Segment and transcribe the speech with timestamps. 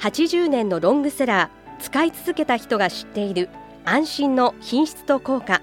[0.00, 3.48] 80年のロングセラー使い続けた人が知っている
[3.84, 5.62] 安心の品質と効果。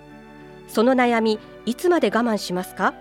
[0.67, 2.93] その悩みいつまで我慢しますか？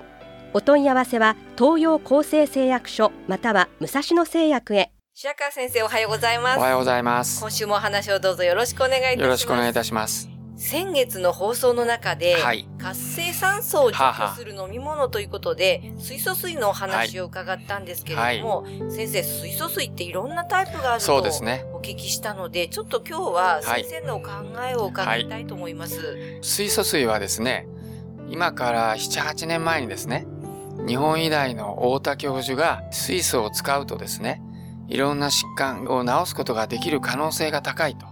[0.53, 4.93] お問い合わせは東洋厚生製薬所または武蔵野製薬へ。
[5.15, 6.59] 白川先生おはようございます。
[6.59, 7.41] おはようございます。
[7.41, 9.23] 今週もお話をどうぞよろしくお願いいたします。
[9.23, 10.34] よろしくお願いいたします。
[10.67, 21.65] 先月の放送の中で、はい活性酸素を除去する飲み物ということで、水素水のお話を伺ったんですけれども、先生、水素水っていろんなタイプがあるとそうですね。
[21.73, 24.31] お聞きしたので、ちょっと今日ははい先生のお考
[24.67, 26.39] えを伺いたいと思います。
[26.43, 27.67] 水素水はですね、
[28.31, 30.27] 今から7、8年前にですね、
[30.87, 34.43] 日本医大の太田教授が水素を使うとですね、
[34.89, 38.07] いろんな疾患を治すことができる可能性が高いと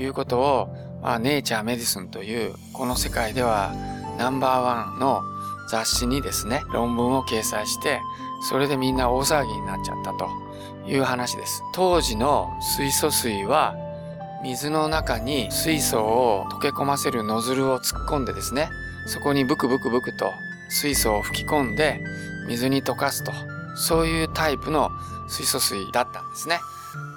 [0.00, 3.72] いうことを、まあ、ネイチャーメディスンというこの世界では
[4.18, 5.22] ナンバーワンの
[5.70, 8.00] 雑誌にですね、論文を掲載して、
[8.48, 10.28] それでみんな大騒ぎになっちゃったと
[10.86, 11.62] いう話です。
[11.72, 13.76] 当時の水素水は
[14.42, 18.68] 水の中に水素を溶け込ませるノズルを突っ込んでですね、
[19.06, 20.32] そこにブクブクブクと
[20.68, 22.00] 水素を吹き込んで
[22.48, 23.32] 水に溶かすと、
[23.76, 24.90] そういうタイプの
[25.28, 26.58] 水素水だったんですね。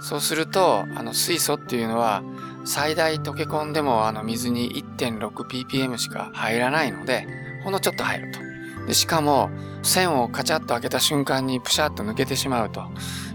[0.01, 2.21] そうすると、あの水素っていうのは
[2.66, 7.28] 最大溶け込んでもあの水に 1.6ppm しか入らないので、
[7.64, 8.39] ほんのちょっと入ると。
[8.88, 9.50] でしかも
[9.81, 12.84] 線をカチャッと開けた瞬間にプシャッと抜けてしまうと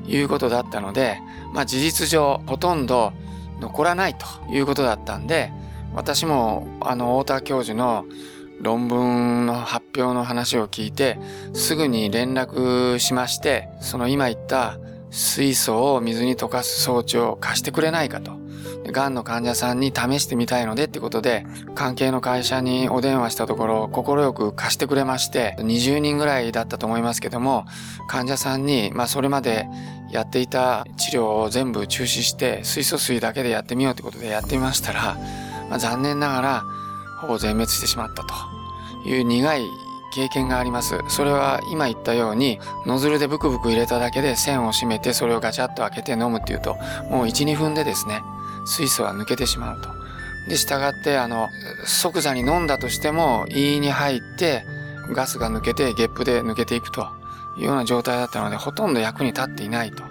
[0.06, 1.18] いうことだったので、
[1.54, 3.12] まあ事実上ほとんど
[3.60, 5.52] 残らないということだったんで、
[5.94, 8.04] 私もあの太田教授の
[8.60, 11.18] 論文の発表の話を聞いて、
[11.54, 14.78] すぐに連絡しまして、その今言った
[15.10, 18.32] 水素を水に溶かす装置を貸してくれないかと。
[18.92, 27.66] 癌の患者さんに試してみたいのでってことで、関係の会社にお電話したところ、快く貸してくれまして、20人ぐらいだったと思いますけども、
[28.08, 29.66] 患者さんに、まあそれまで
[30.10, 35.16] やっていた治療を全部中止して、水素水だけでやってみようってことでやってみましたら、
[35.68, 36.64] まあ、残念ながら、
[37.20, 39.66] ほぼ全滅してしまったという苦い
[40.10, 40.98] 経験があります。
[41.08, 46.76] それは今言ったように、ノズルでブクブク入れただけで線を閉めて、それをガチャッと開けて飲むっていうと、
[47.10, 48.22] もう1、2分でですね、
[48.68, 49.88] 水素は抜けてしまうと。
[50.48, 51.48] で、従って、あの、
[51.84, 54.64] 即座に飲んだとしても、胃に入って、
[55.12, 57.08] ガスが抜けて、ゲップで抜けていくと
[57.58, 60.04] いうような状態だったので、ほとんど役に立っていないと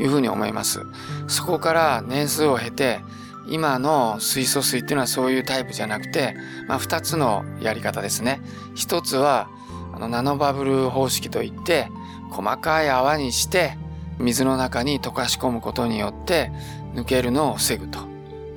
[0.00, 0.84] いうふうに思います。
[1.26, 3.00] そこから年数を経て、
[3.48, 6.36] 今の水素水っていうのはそういうタイプじゃなくて、
[6.66, 8.40] まあ、二つのやり方ですね。
[8.74, 9.48] 一つは、
[9.94, 11.88] あの、ナノバブル方式といって、
[12.30, 13.76] 細かい泡にして、
[14.18, 16.50] 水の中に溶かし込むことによって、
[16.98, 18.00] 抜けるのを防ぐと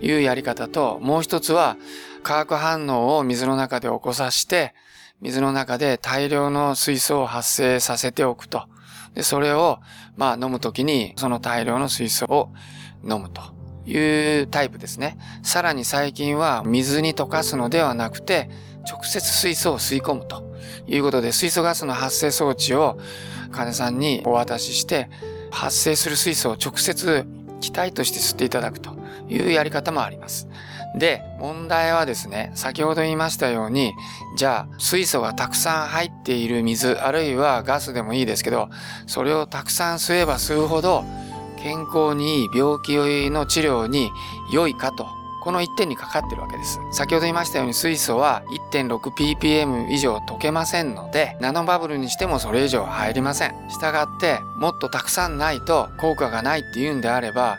[0.01, 1.77] いうやり方と、もう一つは、
[2.23, 4.73] 化学反応を水の中で起こさせて、
[5.21, 8.63] 水の中で大量の水素を発生させておくと。
[9.13, 9.79] で、それを、
[10.17, 12.51] まあ飲むときに、その大量の水素を
[13.03, 13.41] 飲むと
[13.85, 15.17] いうタイプですね。
[15.43, 18.49] さらに最近は水に溶かすのではなくて、
[18.89, 20.43] 直接水素を吸い込むと
[20.87, 22.97] いうことで、水素ガスの発生装置を
[23.51, 25.09] 患者さんにお渡しして、
[25.51, 27.27] 発生する水素を直接
[27.61, 28.91] 気体として吸っていただくと
[29.29, 30.49] いうやり方もあります。
[30.97, 33.93] で、問題はですね、先ほど言いましたように、
[34.35, 38.69] じゃあ、水素がたくさん入っている水、あるいはガスでもいいですけど、
[39.07, 41.05] それをたくさん吸えば吸うほど、
[41.63, 42.97] 健康にいい病気
[43.29, 44.11] の治療に
[44.51, 46.79] 良いかと、この一点にかかってるわけです。
[46.91, 53.69] 先ほど言いましたように水素は 1.6ppm 以上溶けませんので、ナノバブルにしてもそれ以上入りません。
[53.69, 57.57] したがって、もっとたくさんないと効果がないっていうんであれば、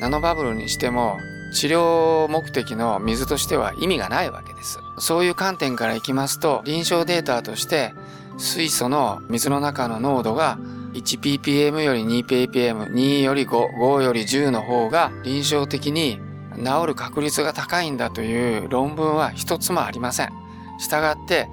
[0.00, 1.18] ナノバブルにしても
[1.52, 4.78] 治療目的の水としては意味がないわけです。
[4.98, 7.92] そういう観点からいきますと、臨床データとして
[8.38, 10.58] 水素の水の中の濃度が
[10.94, 16.20] 1ppm より 2ppm、2より5、5より10の方が臨床的に
[16.56, 20.32] 治る確率が高いんだという論文は一つもありません。
[20.78, 21.48] したがって、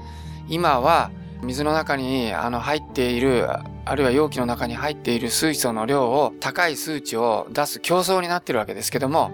[0.48, 1.12] 今は
[1.44, 3.48] 水の中にあの入っている、
[3.86, 9.32] あるいは容器の中に入っている水素の量を高い数値を出す競争になってるわけですけども、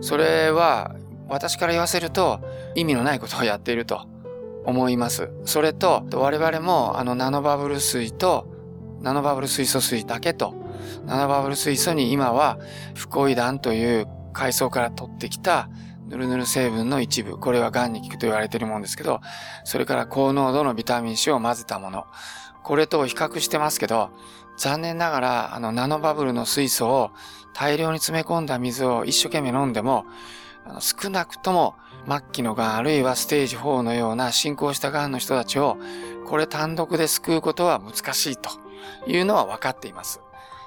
[0.00, 0.94] それは
[1.28, 2.40] 私から言わせると
[2.74, 4.06] 意味のないことをやっていると
[4.64, 5.30] 思います。
[5.44, 8.46] それと我々もあのナノバブル水と
[9.00, 10.54] ナノバブル水素水だけと
[11.06, 12.58] ナノバブル水素に今は
[12.94, 15.70] フコイダンという海藻から取ってきた
[16.08, 19.20] ヌルヌル成分の一部、これは癌に効くと言われているもんですけど、
[19.64, 22.06] それから高濃度のビタミン C を混ぜたもの、
[22.62, 24.10] これと比較してますけど、
[24.58, 27.10] 残念ながら、あの、ナノバブルの水素を
[27.54, 30.04] 大量に詰め込んだ水を一生懸命飲んでも、
[30.68, 31.74] あの少なくとも
[32.08, 35.78] 末期の癌あるいはステージ4のような進行した癌の人たちを
[36.26, 38.50] これ単独で救うことは難しいと
[39.06, 40.20] いうのは分かっています。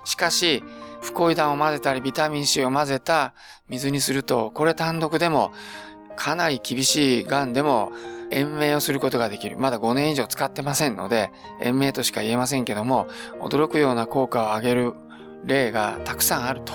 [0.10, 0.64] しかし、
[1.02, 3.34] 不コイダンを混ぜたりビタミン C を混ぜた
[3.70, 5.52] 水にすると、これ単独でも
[6.16, 7.92] かなり厳しい癌でも
[8.32, 9.60] 延命をすることができる。
[9.60, 13.08] まだ5年以上使ってませんので、延命としか言えませんけども、
[13.40, 14.94] 驚くような効果を上げる
[15.46, 16.74] 例がたくさんあると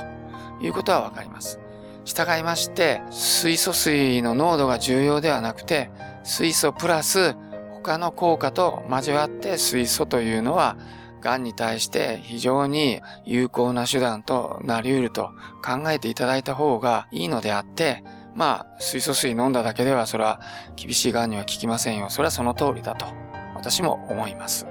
[0.64, 1.58] いうことはわかります。
[2.04, 5.90] 従いまして、水素水の濃度が重要ではなくて、
[6.22, 7.34] 水素プラス
[7.72, 10.76] 他の効果と交わって水素というのは、
[11.25, 15.31] 癌に対して非常に有効な手段となり得ると
[15.65, 18.05] 考えていただいた方がいいのであって、
[18.35, 20.41] まあ、水素水飲んだだけではそれは
[20.76, 22.11] 厳しい癌には効きませんよ。
[22.11, 23.06] それはその通りだと
[23.55, 24.67] 私も思います。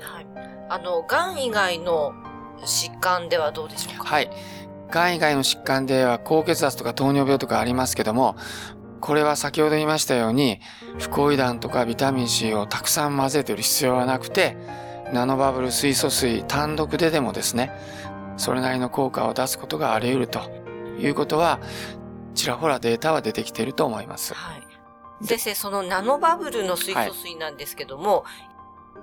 [0.00, 0.26] はい。
[0.68, 2.12] あの、癌以外の
[2.62, 4.04] 疾患ではどうでしょうか？
[4.04, 4.30] はい。
[4.90, 8.36] 癌以外の疾患では高血圧とか糖尿病とかありますけども、
[9.00, 10.60] これは先ほど言いましたように、
[10.98, 14.56] 不コイダンとかビタミン C をたくさん混ぜてる必要はなくて、
[15.12, 17.72] ナノバブル水素水単独ででもですね、
[18.36, 20.40] それなりの効果を出すことがあり得ると。
[21.00, 21.60] いうことは、
[22.34, 24.34] ちらほらデータは出てきていると思います。
[24.34, 24.62] はい。
[25.26, 28.50] 先生、そのナノバブルの水素水なんですけども、はい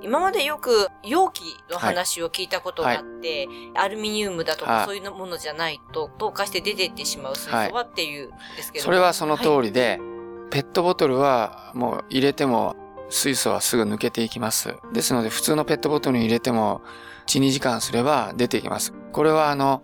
[0.01, 12.75] 今までよく容器の話を聞いたことがあって、はい、アルミニウムだとかそういうものじゃないと透過して出ていってしまう水素はっていうですけど、それはその通りで、はい、ペットボトルはもう入れても
[13.09, 14.75] 水素はすぐ抜けていきます。
[14.93, 16.81] ですので普通のペットボトルに入れても
[17.27, 18.93] 1、2時間すれば出ていきます。
[19.11, 19.81] これはあの、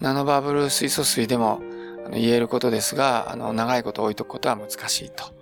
[0.00, 1.62] ナノバブル水素水でも
[2.12, 5.34] 言えることですが、あの、長いこと置いとくことは難しいと。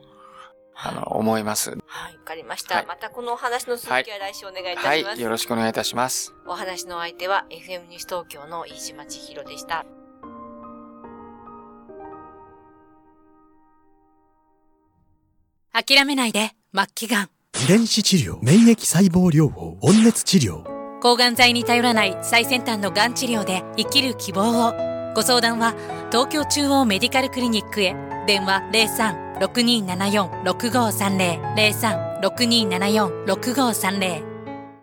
[0.76, 1.70] あの、思います。
[1.70, 1.76] は
[2.10, 2.76] い、わかりました。
[2.76, 4.87] はい、またこのお話の続きは来週お願いいたします。
[4.87, 6.34] はい、はい、よろしくお願いいたします。
[6.46, 9.87] お話の相手は FM 西東京の飯島千尋でした。
[15.76, 17.31] 諦めないで、末期がん。
[17.65, 20.62] 遺伝子治療、免疫細胞療法、温熱治療。
[21.00, 24.73] 抗がん剤に頼らない最先端のがん治療で生きる希望を。
[25.17, 25.75] ご相談は
[26.12, 27.97] 東京中央メディカルクリニックへ
[28.29, 28.62] 電話
[29.41, 34.33] 03-6274-6530 03-6274-6530